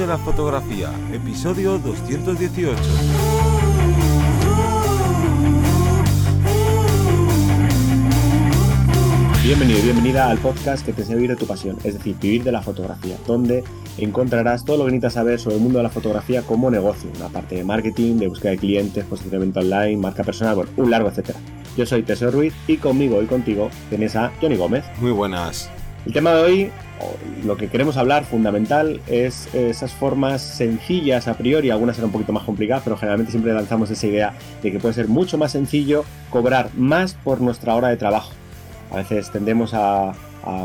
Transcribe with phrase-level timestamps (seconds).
[0.00, 2.74] de la fotografía, episodio 218.
[9.42, 12.16] Bienvenido y bienvenida al podcast que te enseña a vivir de tu pasión, es decir,
[12.18, 13.62] vivir de la fotografía, donde
[13.98, 17.28] encontrarás todo lo que necesitas saber sobre el mundo de la fotografía como negocio, la
[17.28, 21.38] parte de marketing, de búsqueda de clientes, posicionamiento online, marca personal, bueno, un largo etcétera.
[21.76, 24.86] Yo soy Teseo Ruiz y conmigo y contigo tienes a Johnny Gómez.
[24.98, 25.70] Muy buenas.
[26.10, 26.70] El tema de hoy,
[27.44, 32.32] lo que queremos hablar fundamental, es esas formas sencillas a priori, algunas serán un poquito
[32.32, 36.04] más complicadas, pero generalmente siempre lanzamos esa idea de que puede ser mucho más sencillo
[36.30, 38.32] cobrar más por nuestra hora de trabajo.
[38.90, 40.14] A veces tendemos a,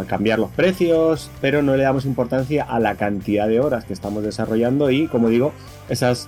[0.08, 4.24] cambiar los precios, pero no le damos importancia a la cantidad de horas que estamos
[4.24, 5.54] desarrollando y, como digo,
[5.90, 6.28] esas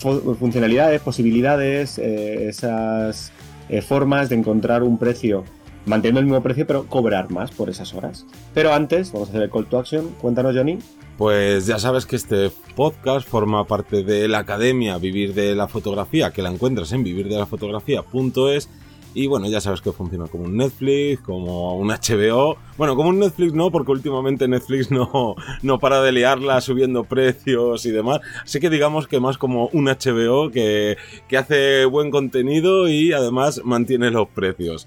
[0.00, 3.30] funcionalidades, posibilidades, eh, esas
[3.68, 5.44] eh, formas de encontrar un precio
[5.86, 8.26] manteniendo el mismo precio, pero cobrar más por esas horas.
[8.52, 10.08] Pero antes, vamos a hacer el call to action.
[10.20, 10.78] Cuéntanos, Johnny.
[11.16, 16.30] Pues ya sabes que este podcast forma parte de la academia Vivir de la Fotografía,
[16.30, 18.68] que la encuentras en vivirdelafotografía.es.
[19.14, 22.58] Y bueno, ya sabes que funciona como un Netflix, como un HBO.
[22.76, 27.86] Bueno, como un Netflix no, porque últimamente Netflix no, no para de liarla subiendo precios
[27.86, 28.20] y demás.
[28.44, 33.62] Así que digamos que más como un HBO que, que hace buen contenido y además
[33.64, 34.86] mantiene los precios.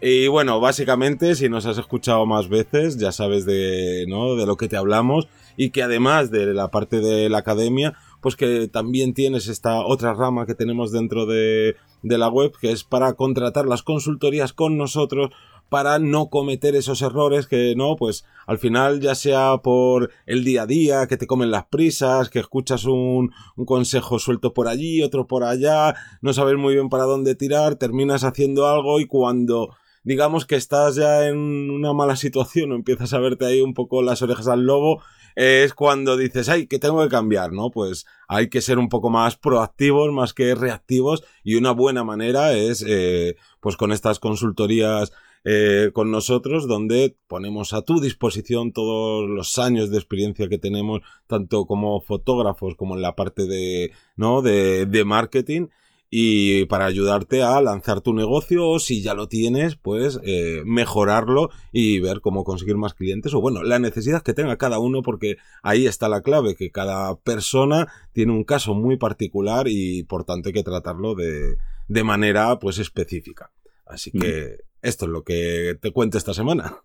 [0.00, 4.36] Y bueno, básicamente, si nos has escuchado más veces, ya sabes de, ¿no?
[4.36, 8.36] de lo que te hablamos y que además de la parte de la academia, pues
[8.36, 12.84] que también tienes esta otra rama que tenemos dentro de, de la web, que es
[12.84, 15.30] para contratar las consultorías con nosotros
[15.68, 20.62] para no cometer esos errores que no, pues al final ya sea por el día
[20.62, 25.02] a día, que te comen las prisas, que escuchas un, un, consejo suelto por allí,
[25.02, 29.70] otro por allá, no sabes muy bien para dónde tirar, terminas haciendo algo y cuando
[30.06, 34.02] digamos que estás ya en una mala situación o empiezas a verte ahí un poco
[34.02, 35.02] las orejas al lobo,
[35.34, 37.70] es cuando dices, ay, que tengo que cambiar, ¿no?
[37.72, 42.54] Pues hay que ser un poco más proactivos, más que reactivos, y una buena manera
[42.54, 45.12] es, eh, pues con estas consultorías
[45.44, 51.00] eh, con nosotros, donde ponemos a tu disposición todos los años de experiencia que tenemos,
[51.26, 54.40] tanto como fotógrafos como en la parte de, ¿no?
[54.40, 55.66] de, de marketing
[56.10, 61.50] y para ayudarte a lanzar tu negocio o si ya lo tienes, pues eh, mejorarlo
[61.72, 65.36] y ver cómo conseguir más clientes o bueno, la necesidad que tenga cada uno porque
[65.62, 70.48] ahí está la clave, que cada persona tiene un caso muy particular y por tanto
[70.48, 71.56] hay que tratarlo de,
[71.88, 73.50] de manera pues específica.
[73.84, 76.76] Así que esto es lo que te cuento esta semana.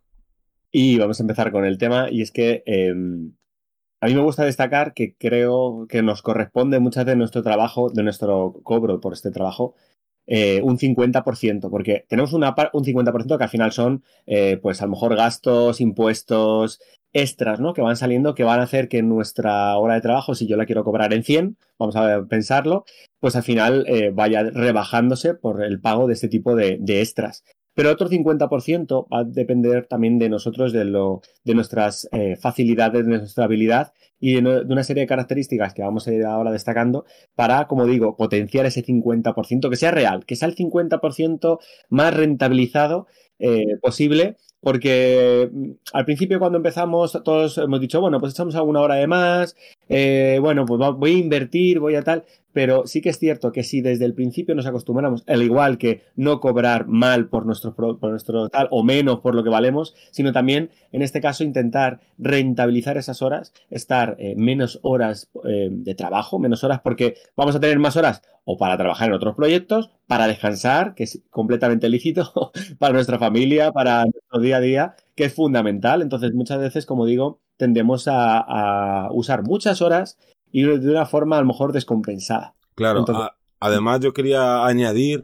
[0.71, 3.33] Y vamos a empezar con el tema y es que em,
[4.01, 8.01] a mí me gusta destacar que creo que nos corresponde muchas de nuestro trabajo, de
[8.01, 9.75] nuestro cobro por este trabajo,
[10.25, 14.85] eh, un 50%, porque tenemos una, un 50% que al final son, eh, pues a
[14.85, 16.79] lo mejor gastos, impuestos,
[17.13, 17.73] extras, ¿no?
[17.73, 20.65] Que van saliendo, que van a hacer que nuestra hora de trabajo, si yo la
[20.65, 22.85] quiero cobrar en 100, vamos a pensarlo,
[23.19, 27.43] pues al final eh, vaya rebajándose por el pago de este tipo de, de extras.
[27.73, 33.05] Pero otro 50% va a depender también de nosotros, de, lo, de nuestras eh, facilidades,
[33.05, 37.05] de nuestra habilidad y de, una serie de características que vamos a ir ahora destacando
[37.35, 43.07] para, como digo, potenciar ese 50%, que sea real, que sea el 50% más rentabilizado
[43.39, 44.37] eh, posible.
[44.61, 49.07] Porque mm, al principio cuando empezamos todos hemos dicho, bueno, pues echamos alguna hora de
[49.07, 49.55] más,
[49.93, 53.63] eh, bueno, pues voy a invertir, voy a tal, pero sí que es cierto que
[53.63, 58.09] si desde el principio nos acostumbramos, al igual que no cobrar mal por nuestro, por
[58.09, 62.97] nuestro tal o menos por lo que valemos, sino también en este caso intentar rentabilizar
[62.97, 67.77] esas horas, estar eh, menos horas eh, de trabajo, menos horas porque vamos a tener
[67.77, 72.93] más horas o para trabajar en otros proyectos, para descansar, que es completamente lícito, para
[72.93, 76.01] nuestra familia, para nuestro día a día, que es fundamental.
[76.01, 80.17] Entonces muchas veces, como digo, tendemos a, usar muchas horas
[80.51, 82.55] y de una forma a lo mejor descompensada.
[82.75, 83.05] Claro,
[83.59, 85.23] además yo quería añadir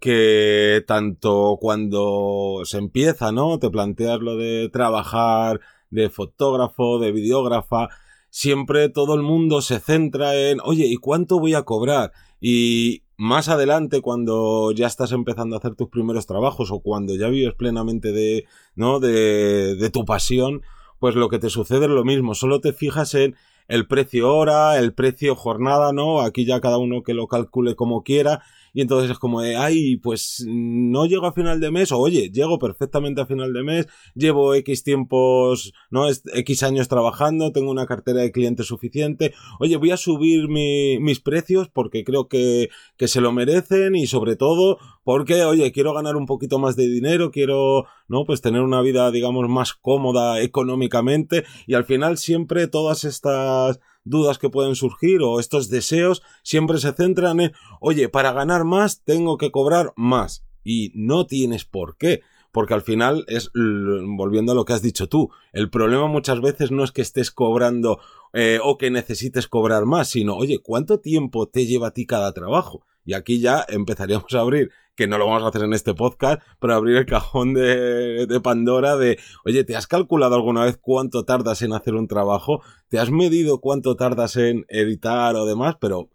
[0.00, 3.58] que tanto cuando se empieza, ¿no?
[3.58, 5.60] Te planteas lo de trabajar
[5.90, 7.88] de fotógrafo, de videógrafa,
[8.30, 12.12] siempre todo el mundo se centra en, oye, ¿y cuánto voy a cobrar?
[12.40, 17.28] Y más adelante, cuando ya estás empezando a hacer tus primeros trabajos o cuando ya
[17.28, 19.00] vives plenamente de, ¿no?
[19.00, 20.62] de, de tu pasión,
[21.00, 23.34] pues lo que te sucede es lo mismo, solo te fijas en
[23.66, 26.20] el precio hora, el precio jornada, ¿no?
[26.20, 28.42] Aquí ya cada uno que lo calcule como quiera
[28.72, 32.58] y entonces es como ay, pues no llego a final de mes, o oye, llego
[32.58, 36.08] perfectamente a final de mes, llevo X tiempos, ¿no?
[36.08, 41.20] X años trabajando, tengo una cartera de clientes suficiente, oye, voy a subir mi, mis
[41.20, 46.16] precios porque creo que, que se lo merecen y sobre todo porque, oye, quiero ganar
[46.16, 48.24] un poquito más de dinero, quiero, ¿no?
[48.24, 54.38] Pues tener una vida, digamos, más cómoda económicamente y al final siempre todas estas dudas
[54.38, 59.38] que pueden surgir o estos deseos siempre se centran en, oye, para ganar más tengo
[59.38, 60.44] que cobrar más.
[60.64, 62.22] Y no tienes por qué
[62.52, 66.70] porque al final es, volviendo a lo que has dicho tú, el problema muchas veces
[66.70, 68.00] no es que estés cobrando
[68.32, 72.32] eh, o que necesites cobrar más, sino, oye, ¿cuánto tiempo te lleva a ti cada
[72.32, 72.84] trabajo?
[73.04, 76.42] Y aquí ya empezaríamos a abrir, que no lo vamos a hacer en este podcast,
[76.58, 81.24] pero abrir el cajón de, de Pandora de, oye, ¿te has calculado alguna vez cuánto
[81.24, 82.62] tardas en hacer un trabajo?
[82.88, 85.76] ¿Te has medido cuánto tardas en editar o demás?
[85.80, 86.08] Pero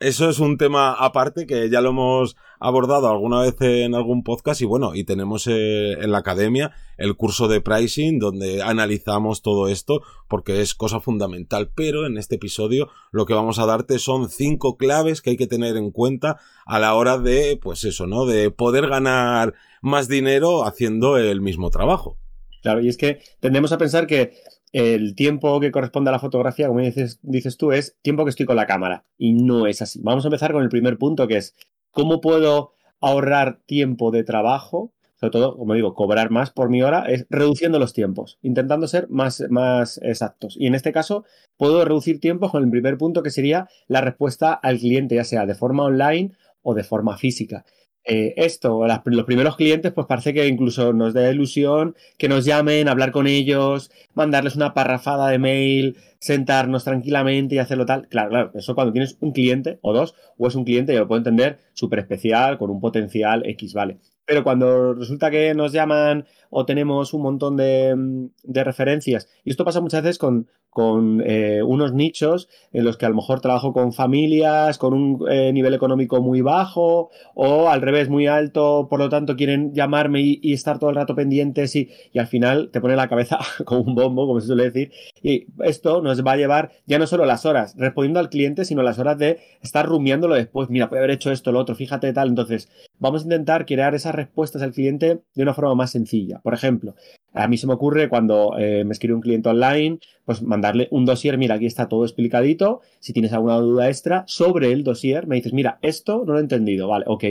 [0.00, 4.60] eso es un tema aparte que ya lo hemos abordado alguna vez en algún podcast
[4.60, 9.68] y bueno, y tenemos eh, en la academia el curso de pricing donde analizamos todo
[9.68, 14.28] esto porque es cosa fundamental, pero en este episodio lo que vamos a darte son
[14.28, 18.26] cinco claves que hay que tener en cuenta a la hora de, pues eso, ¿no?
[18.26, 22.18] De poder ganar más dinero haciendo el mismo trabajo.
[22.62, 24.32] Claro, y es que tendemos a pensar que
[24.76, 27.18] el tiempo que corresponde a la fotografía, como dices,
[27.56, 29.06] tú, es tiempo que estoy con la cámara.
[29.16, 30.00] Y no es así.
[30.02, 31.54] Vamos a empezar con el primer punto, que es
[31.90, 37.06] cómo puedo ahorrar tiempo de trabajo, sobre todo, como digo, cobrar más por mi hora,
[37.06, 40.58] es reduciendo los tiempos, intentando ser más, más exactos.
[40.58, 41.24] Y en este caso,
[41.56, 45.46] puedo reducir tiempo con el primer punto, que sería la respuesta al cliente, ya sea
[45.46, 47.64] de forma online o de forma física.
[48.08, 52.88] Eh, esto, los primeros clientes, pues parece que incluso nos da ilusión que nos llamen,
[52.88, 58.06] hablar con ellos, mandarles una parrafada de mail, sentarnos tranquilamente y hacerlo tal.
[58.08, 61.08] Claro, claro, eso cuando tienes un cliente o dos, o es un cliente, ya lo
[61.08, 63.98] puedo entender, súper especial, con un potencial X, vale.
[64.26, 67.94] Pero cuando resulta que nos llaman o tenemos un montón de,
[68.42, 73.06] de referencias, y esto pasa muchas veces con, con eh, unos nichos en los que
[73.06, 77.80] a lo mejor trabajo con familias con un eh, nivel económico muy bajo o al
[77.80, 81.88] revés muy alto, por lo tanto quieren llamarme y, estar todo el rato pendientes y,
[82.12, 84.92] y, al final te pone la cabeza como un bombo, como se suele decir.
[85.22, 88.82] Y esto nos va a llevar ya no solo las horas respondiendo al cliente, sino
[88.82, 90.68] las horas de estar rumiándolo después.
[90.68, 92.28] Mira, puede haber hecho esto, lo otro, fíjate tal.
[92.28, 92.68] Entonces,
[92.98, 96.40] vamos a intentar crear esas respuestas al cliente de una forma más sencilla.
[96.40, 96.94] Por ejemplo,
[97.36, 101.04] a mí se me ocurre cuando eh, me escribe un cliente online, pues mandarle un
[101.04, 105.36] dossier, mira, aquí está todo explicadito, si tienes alguna duda extra sobre el dossier, me
[105.36, 107.24] dices, mira, esto no lo he entendido, vale, ok,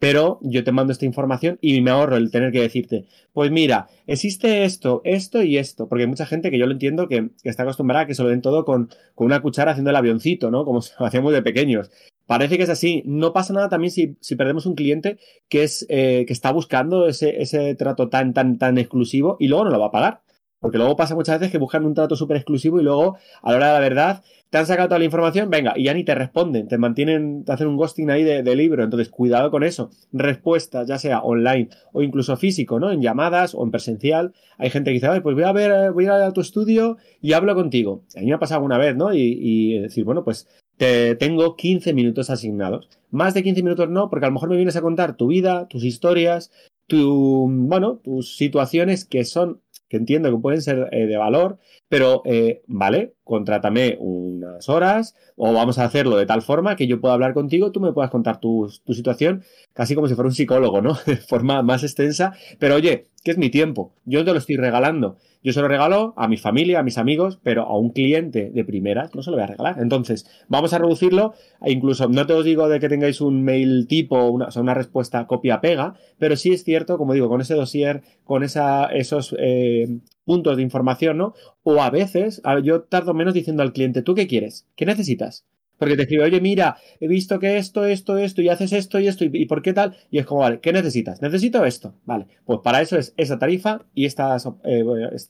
[0.00, 3.88] pero yo te mando esta información y me ahorro el tener que decirte, pues mira,
[4.08, 7.62] existe esto, esto y esto, porque hay mucha gente que yo lo entiendo que, está
[7.62, 10.64] acostumbrada a que se lo den todo con, con una cuchara haciendo el avioncito, ¿no?
[10.64, 11.90] Como hacíamos de pequeños.
[12.26, 13.02] Parece que es así.
[13.04, 17.06] No pasa nada también si, si perdemos un cliente que, es, eh, que está buscando
[17.06, 20.22] ese, ese trato tan, tan, tan exclusivo y luego no lo va a pagar.
[20.62, 23.56] Porque luego pasa muchas veces que buscan un trato súper exclusivo y luego, a la
[23.56, 26.14] hora de la verdad, te han sacado toda la información, venga, y ya ni te
[26.14, 28.84] responden, te mantienen, te hacen un ghosting ahí de, libro.
[28.84, 29.90] Entonces, cuidado con eso.
[30.12, 32.92] Respuestas, ya sea online o incluso físico, ¿no?
[32.92, 34.34] En llamadas o en presencial.
[34.56, 36.40] Hay gente que dice, Ay, pues voy a ver, eh, voy a ir a tu
[36.40, 38.04] estudio y hablo contigo.
[38.14, 39.12] A mí me ha pasado una vez, ¿no?
[39.12, 42.88] Y, y decir, bueno, pues te tengo 15 minutos asignados.
[43.10, 45.66] Más de 15 minutos no, porque a lo mejor me vienes a contar tu vida,
[45.66, 46.52] tus historias,
[46.86, 49.60] tu, bueno, tus situaciones que son,
[49.92, 51.58] que entiendo que pueden ser eh, de valor,
[51.92, 57.02] pero, eh, vale, contrátame unas horas o vamos a hacerlo de tal forma que yo
[57.02, 59.42] pueda hablar contigo, tú me puedas contar tu, tu situación,
[59.74, 60.96] casi como si fuera un psicólogo, ¿no?
[61.06, 63.92] De forma más extensa, pero oye, ¿qué es mi tiempo?
[64.06, 65.18] Yo te lo estoy regalando.
[65.44, 68.64] Yo se lo regalo a mi familia, a mis amigos, pero a un cliente de
[68.64, 69.76] primeras no se lo voy a regalar.
[69.80, 71.34] Entonces, vamos a reducirlo.
[71.60, 74.62] E incluso no te os digo de que tengáis un mail tipo, una, o sea,
[74.62, 79.34] una respuesta copia-pega, pero sí es cierto, como digo, con ese dossier, con esa, esos
[79.38, 81.34] eh, puntos de información, ¿no?
[81.62, 84.66] O a veces, yo tardo menos diciendo al cliente, ¿tú qué quieres?
[84.76, 85.44] ¿Qué necesitas?
[85.82, 89.08] Porque te escribe, oye, mira, he visto que esto, esto, esto, y haces esto y
[89.08, 89.96] esto, y, por qué tal.
[90.12, 91.20] Y es como, vale, ¿qué necesitas?
[91.20, 91.96] Necesito esto.
[92.04, 94.84] Vale, pues para eso es esa tarifa y estas, eh,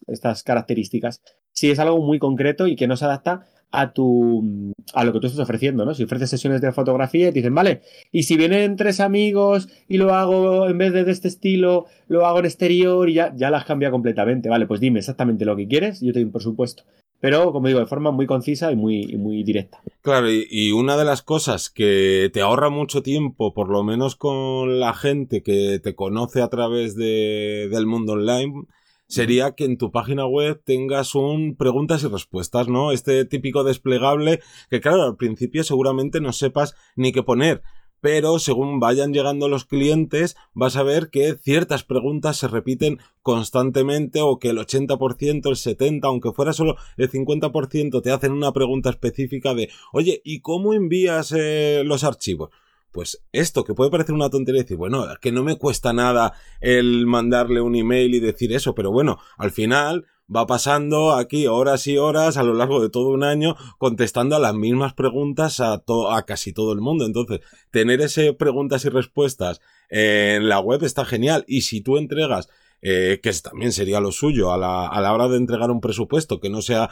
[0.08, 1.22] estas características.
[1.52, 5.20] Si es algo muy concreto y que no se adapta a tu a lo que
[5.20, 5.94] tú estás ofreciendo, ¿no?
[5.94, 9.98] Si ofreces sesiones de fotografía y te dicen, vale, y si vienen tres amigos y
[9.98, 13.64] lo hago en vez de este estilo, lo hago en exterior y ya, ya las
[13.64, 16.84] cambia completamente, vale, pues dime exactamente lo que quieres yo te doy un presupuesto
[17.22, 19.80] pero como digo, de forma muy concisa y muy, muy directa.
[20.00, 24.80] Claro, y, una de las cosas que te ahorra mucho tiempo, por lo menos con
[24.80, 28.64] la gente que te conoce a través de, del mundo online,
[29.12, 32.92] sería que en tu página web tengas un preguntas y respuestas, ¿no?
[32.92, 34.40] Este típico desplegable
[34.70, 37.62] que, claro, al principio seguramente no sepas ni qué poner
[38.00, 44.20] pero según vayan llegando los clientes vas a ver que ciertas preguntas se repiten constantemente
[44.22, 48.90] o que el 80%, el 70%, aunque fuera solo el 50% te hacen una pregunta
[48.90, 52.50] específica de oye, ¿y cómo envías eh, los archivos?
[52.92, 57.06] Pues esto, que puede parecer una tontería, decir, bueno, que no me cuesta nada el
[57.06, 61.98] mandarle un email y decir eso, pero bueno, al final va pasando aquí horas y
[61.98, 66.22] horas a lo largo de todo un año contestando a las mismas preguntas a, a
[66.26, 67.04] casi todo el mundo.
[67.04, 71.44] Entonces, tener ese preguntas y respuestas en la web está genial.
[71.48, 72.48] Y si tú entregas
[72.82, 76.40] eh, que también sería lo suyo a la, a la hora de entregar un presupuesto,
[76.40, 76.90] que no sea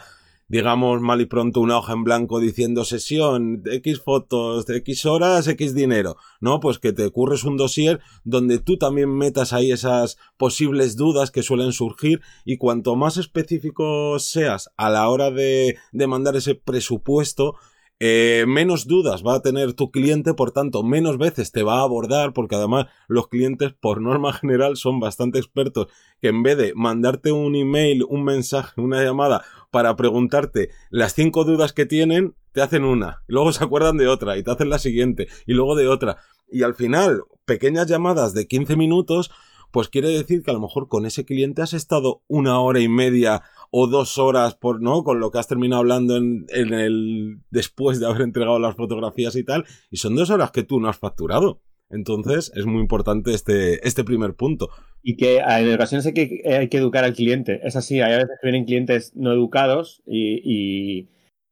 [0.50, 5.46] digamos mal y pronto una hoja en blanco diciendo sesión, X fotos, de X horas,
[5.46, 6.16] X dinero.
[6.40, 11.30] No, pues que te ocurres un dossier donde tú también metas ahí esas posibles dudas
[11.30, 16.56] que suelen surgir y cuanto más específico seas a la hora de, de mandar ese
[16.56, 17.54] presupuesto,
[18.02, 21.82] eh, menos dudas va a tener tu cliente, por tanto, menos veces te va a
[21.82, 25.88] abordar, porque además los clientes, por norma general, son bastante expertos,
[26.18, 31.44] que en vez de mandarte un email, un mensaje, una llamada para preguntarte las cinco
[31.44, 34.70] dudas que tienen, te hacen una, y luego se acuerdan de otra, y te hacen
[34.70, 36.18] la siguiente, y luego de otra.
[36.48, 39.30] Y al final, pequeñas llamadas de 15 minutos,
[39.70, 42.88] pues quiere decir que a lo mejor con ese cliente has estado una hora y
[42.88, 45.04] media o dos horas por, ¿no?
[45.04, 49.36] Con lo que has terminado hablando en, en el, después de haber entregado las fotografías
[49.36, 51.62] y tal, y son dos horas que tú no has facturado.
[51.90, 54.70] Entonces, es muy importante este, este primer punto.
[55.02, 57.60] Y que en ocasiones hay que, hay que educar al cliente.
[57.64, 61.08] Es así, hay veces que vienen clientes no educados y, y,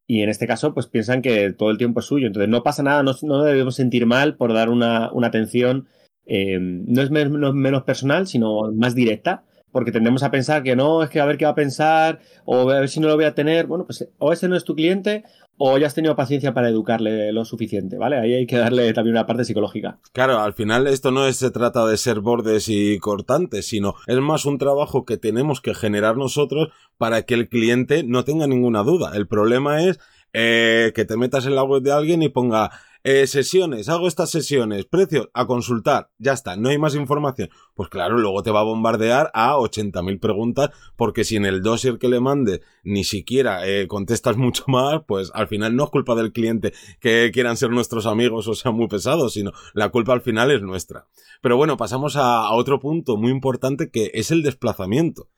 [0.06, 2.28] y, en este caso, pues piensan que todo el tiempo es suyo.
[2.28, 5.88] Entonces, no pasa nada, no, no debemos sentir mal por dar una, una atención,
[6.26, 11.02] eh, no es menos, menos personal, sino más directa porque tendemos a pensar que no,
[11.02, 13.26] es que a ver qué va a pensar, o a ver si no lo voy
[13.26, 13.66] a tener.
[13.66, 15.24] Bueno, pues o ese no es tu cliente,
[15.58, 18.16] o ya has tenido paciencia para educarle lo suficiente, ¿vale?
[18.16, 19.98] Ahí hay que darle también una parte psicológica.
[20.12, 24.46] Claro, al final esto no se trata de ser bordes y cortantes, sino es más
[24.46, 29.12] un trabajo que tenemos que generar nosotros para que el cliente no tenga ninguna duda.
[29.14, 29.98] El problema es
[30.32, 32.70] eh, que te metas en la web de alguien y ponga
[33.10, 37.48] eh, sesiones, hago estas sesiones, precios, a consultar, ya está, no hay más información.
[37.74, 41.98] Pues claro, luego te va a bombardear a 80.000 preguntas, porque si en el dossier
[41.98, 46.14] que le mande ni siquiera eh, contestas mucho más, pues al final no es culpa
[46.16, 50.20] del cliente que quieran ser nuestros amigos o sean muy pesados, sino la culpa al
[50.20, 51.06] final es nuestra.
[51.40, 55.28] Pero bueno, pasamos a otro punto muy importante que es el desplazamiento.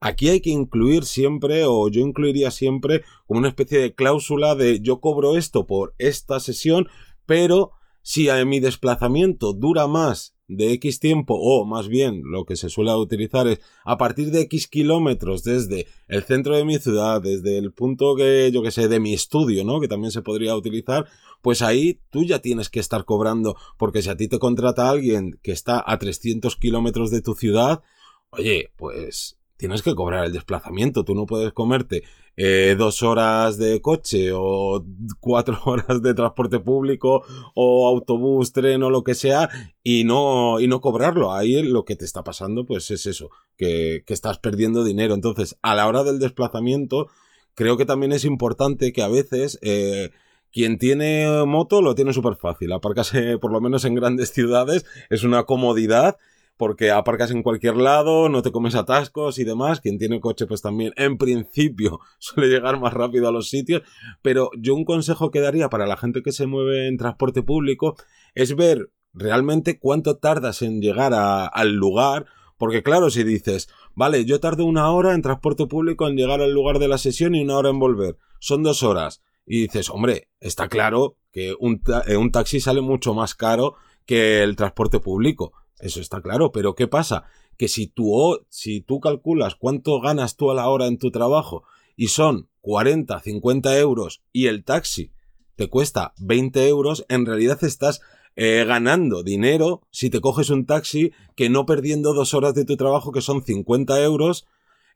[0.00, 4.80] Aquí hay que incluir siempre, o yo incluiría siempre, como una especie de cláusula de
[4.80, 6.88] yo cobro esto por esta sesión,
[7.26, 12.68] pero si mi desplazamiento dura más de X tiempo, o más bien lo que se
[12.68, 17.56] suele utilizar es a partir de X kilómetros desde el centro de mi ciudad, desde
[17.56, 19.80] el punto que yo que sé, de mi estudio, ¿no?
[19.80, 21.06] Que también se podría utilizar,
[21.40, 25.38] pues ahí tú ya tienes que estar cobrando, porque si a ti te contrata alguien
[25.42, 27.82] que está a 300 kilómetros de tu ciudad,
[28.30, 31.04] oye, pues tienes que cobrar el desplazamiento.
[31.04, 32.02] Tú no puedes comerte
[32.36, 34.84] eh, dos horas de coche o
[35.20, 39.48] cuatro horas de transporte público o autobús, tren o lo que sea
[39.82, 41.32] y no, y no cobrarlo.
[41.32, 45.14] Ahí lo que te está pasando pues es eso, que, que estás perdiendo dinero.
[45.14, 47.08] Entonces, a la hora del desplazamiento,
[47.54, 49.58] creo que también es importante que a veces...
[49.62, 50.10] Eh,
[50.54, 52.70] quien tiene moto lo tiene súper fácil.
[52.70, 56.16] Aparcarse, por lo menos en grandes ciudades, es una comodidad
[56.56, 59.80] porque aparcas en cualquier lado, no te comes atascos y demás.
[59.80, 63.82] Quien tiene coche, pues también, en principio, suele llegar más rápido a los sitios.
[64.22, 67.96] Pero yo un consejo que daría para la gente que se mueve en transporte público
[68.34, 72.26] es ver realmente cuánto tardas en llegar al lugar.
[72.56, 76.52] Porque claro, si dices, vale, yo tardo una hora en transporte público en llegar al
[76.52, 78.16] lugar de la sesión y una hora en volver.
[78.38, 79.22] Son dos horas.
[79.46, 83.74] Y dices, hombre, está claro que un, eh, un taxi sale mucho más caro
[84.06, 85.52] que el transporte público.
[85.84, 87.24] Eso está claro, pero ¿qué pasa?
[87.58, 91.64] Que si tú, si tú calculas cuánto ganas tú a la hora en tu trabajo
[91.94, 95.12] y son 40, 50 euros y el taxi
[95.56, 98.00] te cuesta 20 euros, en realidad estás
[98.34, 102.78] eh, ganando dinero si te coges un taxi que no perdiendo dos horas de tu
[102.78, 104.46] trabajo que son 50 euros.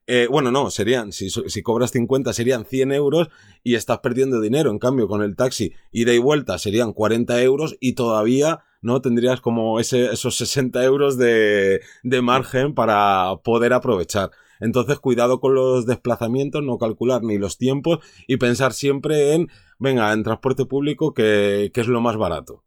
[0.07, 3.29] Eh, bueno, no, serían, si, si, cobras 50 serían 100 euros
[3.63, 4.71] y estás perdiendo dinero.
[4.71, 9.01] En cambio, con el taxi ida y vuelta serían 40 euros y todavía ¿no?
[9.01, 14.31] Tendrías como esos 60 euros de, de margen para poder aprovechar.
[14.61, 20.13] Entonces, cuidado con los desplazamientos, no calcular ni los tiempos y pensar siempre en, venga,
[20.13, 22.65] en transporte público, que, que es lo más barato.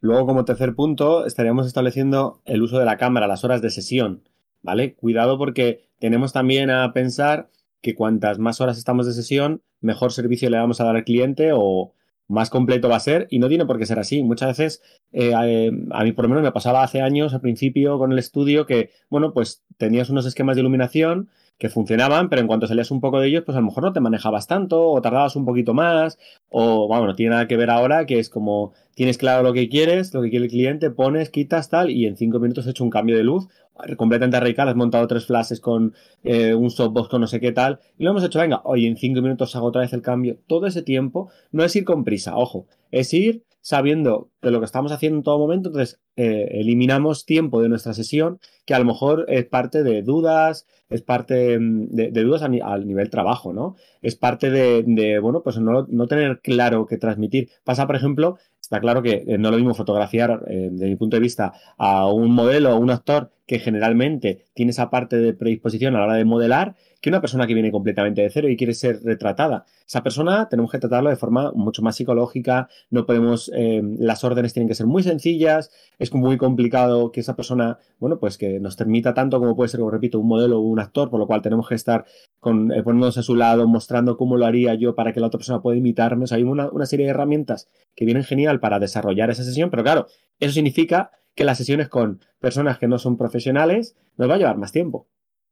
[0.00, 4.22] Luego, como tercer punto, estaríamos estableciendo el uso de la cámara, las horas de sesión,
[4.62, 4.94] ¿vale?
[4.94, 7.50] Cuidado porque tenemos también a pensar
[7.82, 11.50] que cuantas más horas estamos de sesión, mejor servicio le vamos a dar al cliente
[11.52, 11.92] o,
[12.30, 14.22] más completo va a ser y no tiene por qué ser así.
[14.22, 14.82] Muchas veces,
[15.12, 18.18] eh, eh, a mí por lo menos me pasaba hace años al principio con el
[18.18, 22.90] estudio que, bueno, pues tenías unos esquemas de iluminación que funcionaban, pero en cuanto salías
[22.90, 25.44] un poco de ellos, pues a lo mejor no te manejabas tanto o tardabas un
[25.44, 26.18] poquito más
[26.48, 29.68] o, bueno, no tiene nada que ver ahora que es como tienes claro lo que
[29.68, 32.82] quieres, lo que quiere el cliente, pones, quitas tal y en cinco minutos he hecho
[32.82, 33.48] un cambio de luz
[33.96, 35.94] completamente radical, has montado tres flashes con
[36.24, 38.96] eh, un softbox con no sé qué tal, y lo hemos hecho, venga, hoy en
[38.96, 40.38] cinco minutos hago otra vez el cambio.
[40.46, 44.64] Todo ese tiempo no es ir con prisa, ojo, es ir sabiendo de lo que
[44.64, 48.84] estamos haciendo en todo momento, entonces eh, eliminamos tiempo de nuestra sesión que a lo
[48.84, 53.76] mejor es parte de dudas, es parte mm, de, dudas al nivel trabajo, ¿no?
[54.02, 57.50] Es parte de, bueno, pues no, no, tener claro qué transmitir.
[57.64, 58.38] Pasa, por ejemplo,
[58.70, 61.52] está claro que eh, no es lo mismo fotografiar, eh, desde mi punto de vista,
[61.76, 66.04] a un modelo o un actor que generalmente tiene esa parte de predisposición a la
[66.04, 69.64] hora de modelar que una persona que viene completamente de cero y quiere ser retratada.
[69.86, 74.52] Esa persona tenemos que tratarlo de forma mucho más psicológica, no podemos, eh, las órdenes
[74.52, 78.76] tienen que ser muy sencillas, es muy complicado que esa persona, bueno, pues que nos
[78.76, 81.40] permita tanto como puede ser, como repito, un modelo o un actor, por lo cual
[81.40, 85.20] tenemos que estar eh, poniéndonos a su lado, mostrando cómo lo haría yo para que
[85.20, 86.24] la otra persona pueda imitarme.
[86.24, 89.70] O sea, hay una, una serie de herramientas que vienen genial para desarrollar esa sesión,
[89.70, 90.06] pero claro,
[90.38, 94.58] eso significa que las sesiones con personas que no son profesionales nos va a llevar
[94.58, 95.08] más tiempo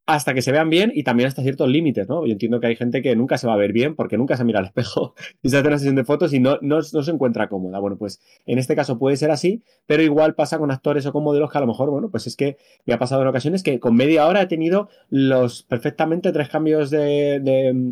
[0.09, 2.25] hasta que se vean bien y también hasta ciertos límites, ¿no?
[2.25, 4.45] Yo entiendo que hay gente que nunca se va a ver bien porque nunca se
[4.45, 7.51] mira al espejo y se hace una sesión de fotos y no, no, se encuentra
[7.51, 7.79] cómoda.
[7.79, 11.25] Bueno, pues en este caso puede ser así, pero igual pasa con actores o con
[11.25, 13.79] modelos que a lo mejor, bueno, pues es que me ha pasado en ocasiones que
[13.81, 17.41] con media hora he tenido los perfectamente tres cambios de,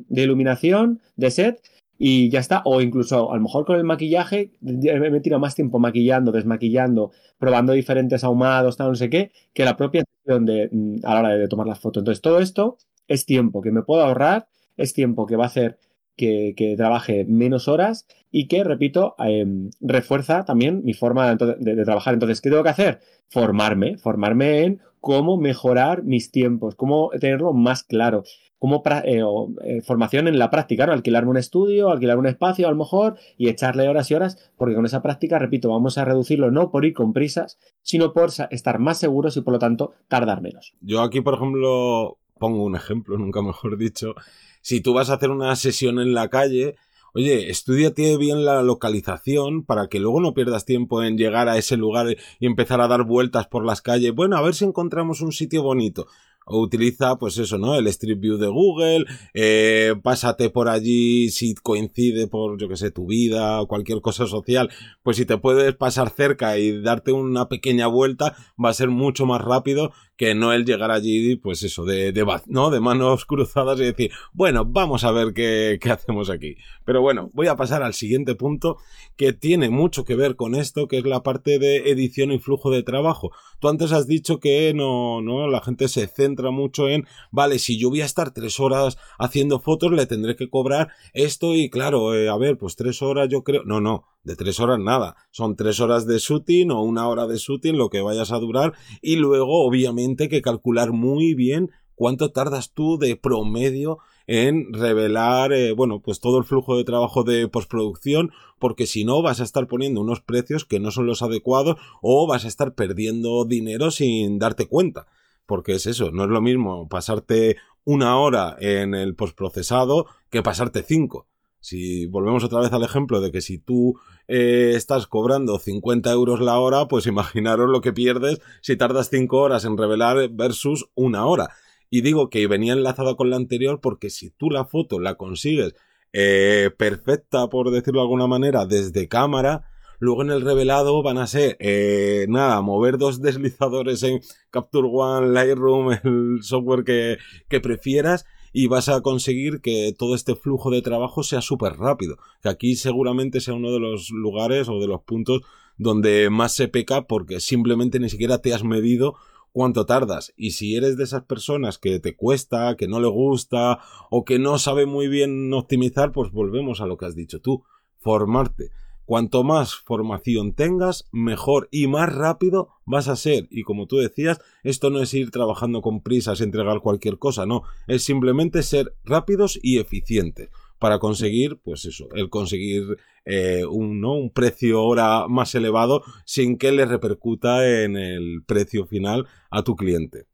[0.08, 1.60] de iluminación, de set,
[1.98, 2.62] y ya está.
[2.64, 7.74] O incluso a lo mejor con el maquillaje me tiro más tiempo maquillando, desmaquillando, probando
[7.74, 11.28] diferentes ahumados, tal, no sé qué, que la propia sesión de, mm, a la hora
[11.36, 12.00] de tomar las fotos.
[12.00, 12.78] Entonces, todo esto
[13.08, 15.78] es tiempo que me puedo ahorrar, es tiempo que va a hacer
[16.16, 22.14] que, trabaje menos horas y que, repito, em, refuerza también mi forma de, trabajar.
[22.14, 23.00] Entonces, ¿qué tengo que hacer?
[23.28, 28.24] Formarme, formarme en cómo mejorar mis tiempos, cómo tenerlo más claro
[28.66, 29.22] como eh,
[29.64, 31.30] eh, formación en la práctica, ¿no?
[31.30, 34.84] Un estudio, alquilar un espacio a lo mejor y echarle horas y horas, porque con
[34.84, 38.98] esa práctica, repito, vamos a reducirlo no por ir con prisas, sino por estar más
[38.98, 40.74] seguros y por lo tanto tardar menos.
[40.80, 44.14] Yo aquí, por ejemplo, pongo un ejemplo, nunca mejor dicho.
[44.62, 46.74] Si tú vas a hacer una sesión en la calle,
[47.14, 51.78] Oye, estudiate bien la localización para que luego no pierdas tiempo en llegar a ese
[51.78, 54.14] lugar y empezar a dar vueltas por las calles.
[54.14, 56.08] Bueno, a ver si encontramos un sitio bonito
[56.46, 57.74] o utiliza pues eso, ¿no?
[57.74, 59.04] El Street View de Google,
[59.34, 64.26] eh, pásate por allí si coincide por, yo que sé, tu vida o cualquier cosa
[64.26, 64.70] social,
[65.02, 69.26] pues si te puedes pasar cerca y darte una pequeña vuelta, va a ser mucho
[69.26, 72.70] más rápido que no el llegar allí, pues eso, de, de, ¿no?
[72.70, 76.56] de manos cruzadas y decir, bueno, vamos a ver qué, qué hacemos aquí.
[76.84, 78.78] Pero bueno, voy a pasar al siguiente punto
[79.16, 82.70] que tiene mucho que ver con esto, que es la parte de edición y flujo
[82.70, 83.30] de trabajo.
[83.60, 87.78] Tú antes has dicho que no, no, la gente se centra mucho en, vale, si
[87.78, 92.14] yo voy a estar tres horas haciendo fotos, le tendré que cobrar esto y claro,
[92.14, 95.54] eh, a ver, pues tres horas yo creo, no, no, de tres horas nada, son
[95.54, 99.16] tres horas de shooting o una hora de shooting, lo que vayas a durar, y
[99.16, 106.02] luego obviamente que calcular muy bien cuánto tardas tú de promedio en revelar, eh, bueno,
[106.02, 110.00] pues todo el flujo de trabajo de postproducción, porque si no vas a estar poniendo
[110.00, 114.66] unos precios que no son los adecuados o vas a estar perdiendo dinero sin darte
[114.66, 115.06] cuenta.
[115.46, 120.82] Porque es eso, no es lo mismo pasarte una hora en el postprocesado que pasarte
[120.82, 121.28] cinco.
[121.66, 123.98] Si volvemos otra vez al ejemplo de que si tú
[124.28, 129.36] eh, estás cobrando 50 euros la hora, pues imaginaros lo que pierdes si tardas 5
[129.36, 131.50] horas en revelar versus una hora.
[131.90, 135.74] Y digo que venía enlazado con la anterior porque si tú la foto la consigues
[136.12, 141.26] eh, perfecta, por decirlo de alguna manera, desde cámara, luego en el revelado van a
[141.26, 148.24] ser, eh, nada, mover dos deslizadores en Capture One, Lightroom, el software que prefieras
[148.58, 152.16] y vas a conseguir que todo este flujo de trabajo sea súper rápido.
[152.42, 155.42] Que aquí seguramente sea uno de los lugares o de los puntos
[155.76, 159.16] donde más se peca porque simplemente ni siquiera te has medido
[159.52, 160.32] cuánto tardas.
[160.38, 164.38] Y si eres de esas personas que te cuesta, que no le gusta o que
[164.38, 167.62] no sabe muy bien optimizar, pues volvemos a lo que has dicho tú,
[167.98, 168.70] formarte.
[169.04, 173.46] Cuanto más formación tengas, mejor y más rápido vas a ser.
[173.50, 177.62] Y como tú decías, esto no es ir trabajando con prisas, entregar cualquier cosa, no.
[177.86, 184.12] Es simplemente ser rápidos y eficientes para conseguir, pues eso, el conseguir eh, un, ¿no?
[184.12, 189.74] un precio ahora más elevado sin que le repercuta en el precio final a tu
[189.74, 190.26] cliente.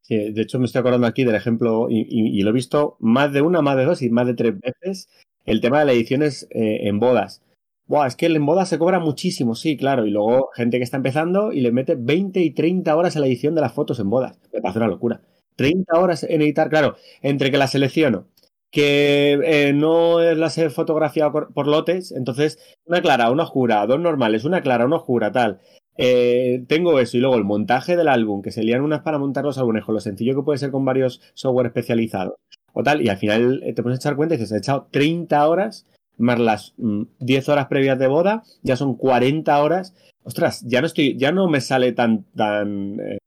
[0.00, 3.42] Sí, de hecho me estoy acordando aquí del ejemplo y, lo he visto más de
[3.42, 5.08] una, más de dos y más de tres veces,
[5.44, 7.42] el tema de las ediciones eh, en bodas.
[7.90, 10.06] Buah, es que en boda se cobra muchísimo, sí, claro.
[10.06, 13.26] Y luego gente que está empezando y le mete 20 y 30 horas a la
[13.26, 14.38] edición de las fotos en bodas.
[14.52, 15.22] Me parece una locura.
[15.56, 18.28] 30 horas en editar, claro, entre que la selecciono,
[18.70, 23.98] que eh, no es la fotografía por, por, lotes, entonces una clara, una oscura, dos
[23.98, 25.58] normales, una clara, una oscura, tal.
[25.96, 29.44] eh, tengo eso y luego el montaje del álbum, que se lían unas para montar
[29.44, 32.34] los álbumes, con lo sencillo que puede ser con varios software especializados
[32.72, 34.86] o tal, y al final eh, te pones a echar cuenta y dices, he echado
[34.92, 35.86] 30 horas
[36.20, 39.94] más las 10 mm, horas previas de boda, ya son 40 horas.
[40.22, 43.18] Ostras, ya no estoy, ya no me sale tan, tan, eh,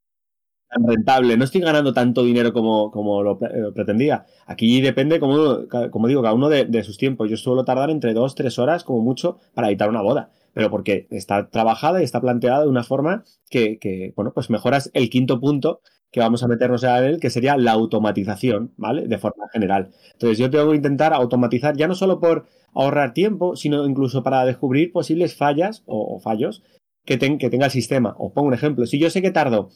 [0.69, 3.39] tan rentable, no estoy ganando tanto dinero como, como lo,
[3.73, 4.25] pretendía.
[4.45, 7.29] Aquí depende, como, como digo, cada uno de, de, sus tiempos.
[7.29, 11.07] Yo suelo tardar entre 2, 3 horas como mucho para editar una boda pero porque
[11.09, 15.39] está trabajada y está planteada de una forma que, que, bueno, pues mejoras el quinto
[15.39, 15.81] punto
[16.13, 19.07] que vamos a meternos a él, que sería la automatización, ¿vale?
[19.07, 19.89] De forma general.
[20.13, 22.45] Entonces yo tengo que intentar automatizar ya no solo por
[22.75, 26.63] ahorrar tiempo, sino incluso para descubrir posibles fallas o, fallos
[27.03, 28.15] que, que, tenga el sistema.
[28.19, 28.85] Os pongo un ejemplo.
[28.85, 29.69] Si yo sé que tardo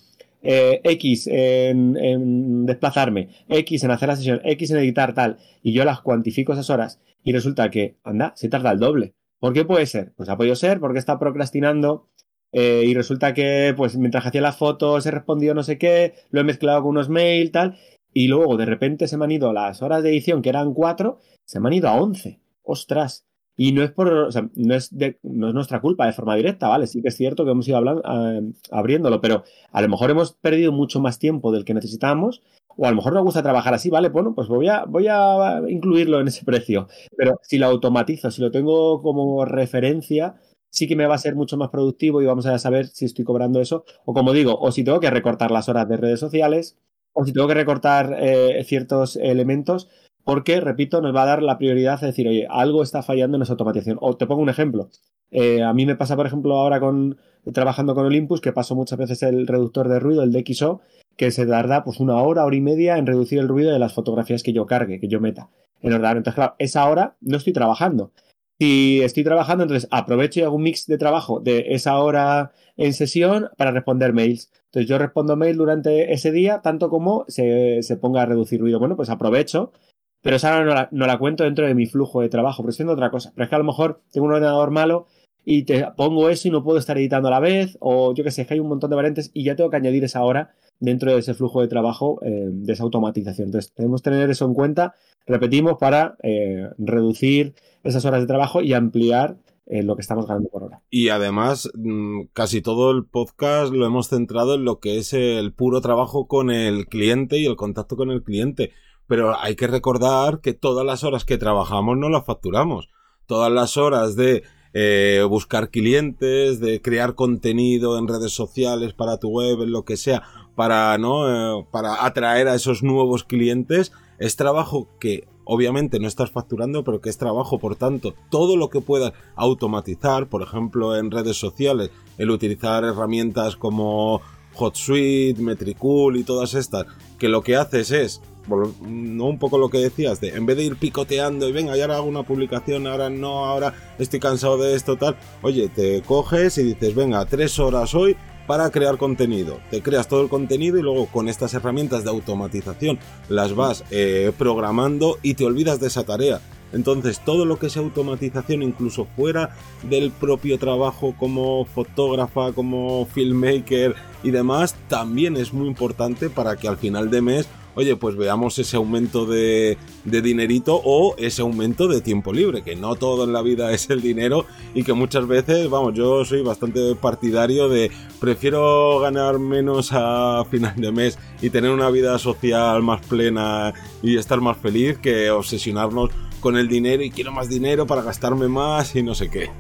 [0.44, 5.74] eh, X en, en, desplazarme, X en hacer la sesión, X en editar tal, y
[5.74, 9.16] yo las cuantifico esas horas, y resulta que, anda, se tarda el doble.
[9.40, 10.14] ¿Por qué puede ser?
[10.16, 12.08] Pues ha podido ser porque está procrastinando
[12.52, 16.42] eh, y resulta que, pues, mientras hacía las fotos he respondido no sé qué, lo
[16.42, 17.78] he mezclado con unos mail, tal,
[18.14, 21.20] y luego de repente se me han ido las horas de edición, que eran cuatro,
[21.46, 22.40] se me han ido a once.
[22.64, 23.26] ¡Ostras!
[23.60, 26.36] Y no es por, o sea, no es, de, no es nuestra culpa de forma
[26.36, 26.86] directa, ¿vale?
[26.86, 30.34] Sí que es cierto que hemos ido hablando, eh, abriéndolo, pero a lo mejor hemos
[30.34, 32.44] perdido mucho más tiempo del que necesitábamos,
[32.78, 34.10] o a lo mejor nos gusta trabajar así, ¿vale?
[34.10, 36.88] Bueno, pues voy a, voy a incluirlo en ese precio.
[37.18, 40.36] Pero si lo automatizo, si lo tengo como referencia,
[40.70, 43.26] sí que me va a ser mucho más productivo y vamos a saber si estoy
[43.26, 43.86] cobrando eso.
[44.06, 46.78] O como digo, o si tengo que recortar las horas de redes sociales,
[47.14, 49.90] o si tengo que recortar eh, ciertos elementos,
[50.24, 53.44] porque, repito, nos va a dar la prioridad de decir, oye, algo está fallando en
[53.44, 53.98] esa automatización.
[54.02, 54.90] O te pongo un ejemplo.
[55.32, 57.18] Eh, a mí me pasa, por ejemplo, ahora con
[57.54, 60.82] trabajando con Olympus, que paso muchas veces el reductor de ruido, el DxO,
[61.16, 63.94] que se tarda pues una hora, hora y media en reducir el ruido de las
[63.94, 65.50] fotografías que yo cargue, que yo meta
[65.82, 66.18] en ordenador.
[66.18, 68.12] Entonces, claro, esa hora no estoy trabajando.
[68.60, 72.94] Si estoy trabajando, entonces aprovecho y hago un mix de trabajo de esa hora en
[72.94, 74.52] sesión para responder mails.
[74.66, 78.80] Entonces yo respondo mail durante ese día, tanto como se, se ponga a reducir ruido.
[78.80, 79.74] Bueno, pues aprovecho,
[80.22, 82.94] pero esa no la, no la cuento dentro de mi flujo de trabajo, pero siendo
[82.94, 83.32] otra cosa.
[83.36, 85.06] Pero es que a lo mejor tengo un ordenador malo
[85.50, 88.32] y te pongo eso y no puedo estar editando a la vez, o yo que
[88.32, 91.14] sé, que hay un montón de variantes y ya tengo que añadir esa hora dentro
[91.14, 93.48] de ese flujo de trabajo eh, de esa automatización.
[93.48, 97.54] Entonces, tenemos que tener eso en cuenta, repetimos, para eh, reducir
[97.86, 100.82] esas horas de trabajo y ampliar eh, lo que estamos ganando por hora.
[100.90, 105.54] Y además, mm, casi todo el podcast lo hemos centrado en lo que es el
[105.54, 108.74] puro trabajo con el cliente y el contacto con el cliente.
[109.08, 112.90] Pero hay que recordar que todas las horas que trabajamos no las facturamos.
[113.28, 119.30] Todas las horas de eh, buscar clientes, de crear contenido en redes sociales para tu
[119.30, 120.24] web, en lo que sea,
[120.56, 121.60] para, ¿no?
[121.60, 127.00] Eh, para atraer a esos nuevos clientes, es trabajo que obviamente no estás facturando, pero
[127.00, 131.90] que es trabajo, por tanto, todo lo que puedas automatizar, por ejemplo, en redes sociales,
[132.18, 134.22] el utilizar herramientas como
[134.56, 136.86] HotSuite, Metricool y todas estas,
[137.18, 140.64] que lo que haces es no un poco lo que decías, de en vez de
[140.64, 144.76] ir picoteando y venga, ya ahora hago una publicación, ahora no, ahora estoy cansado de
[144.76, 145.18] esto, tal.
[145.42, 148.16] Oye, te coges y dices, venga, tres horas hoy
[148.48, 149.60] para crear contenido.
[149.70, 152.98] Te creas todo el contenido y luego con estas herramientas de automatización
[153.30, 156.40] las vas eh, programando y te olvidas de esa tarea.
[156.74, 163.96] Entonces, todo lo que es automatización, incluso fuera del propio trabajo como fotógrafa, como filmmaker
[164.24, 168.58] y demás, también es muy importante para que al final de mes oye, pues veamos
[168.58, 173.44] ese aumento de, dinerito o ese aumento de tiempo libre, que no todo en la
[173.44, 179.00] vida es el dinero y que muchas veces, vamos, yo soy bastante partidario de prefiero
[179.00, 184.42] ganar menos a final de mes y tener una vida social más plena y estar
[184.42, 186.10] más feliz que obsesionarnos
[186.40, 189.52] con el dinero y quiero más dinero para gastarme más y no sé qué.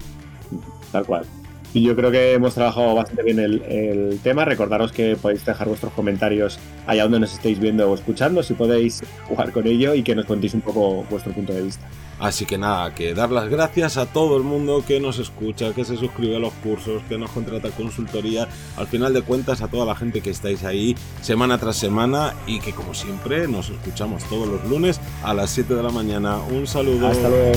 [0.92, 1.28] Tal cual.
[1.74, 4.46] Y yo creo que hemos trabajado bastante bien el, tema.
[4.46, 9.04] Recordaros que podéis dejar vuestros comentarios allá donde nos estéis viendo o escuchando, si podéis
[9.28, 11.86] jugar con ello y que nos contéis un poco vuestro punto de vista.
[12.20, 15.86] Así que nada, que dar las gracias a todo el mundo que nos escucha, que
[15.86, 19.86] se suscribe a los cursos, que nos contrata consultoría, al final de cuentas a toda
[19.86, 24.48] la gente que estáis ahí semana tras semana y que como siempre nos escuchamos todos
[24.48, 26.40] los lunes a las 7 de la mañana.
[26.40, 27.08] Un saludo.
[27.08, 27.52] Hasta luego.